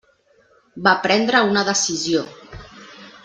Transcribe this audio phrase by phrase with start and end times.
[0.87, 2.25] Va prendre una decisió.